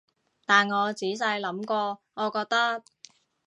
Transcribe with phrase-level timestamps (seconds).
[0.47, 2.83] 但我仔細諗過，我覺得